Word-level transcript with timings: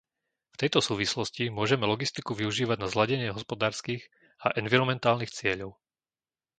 V 0.57 0.65
tejto 0.65 0.79
súvislosti 0.89 1.43
môžeme 1.59 1.85
logistiku 1.93 2.31
využívať 2.41 2.73
na 2.79 2.87
zladenie 2.93 3.29
hospodárskych 3.37 4.03
a 4.41 4.47
environmentálnych 4.61 5.29
cieľov. 5.37 5.71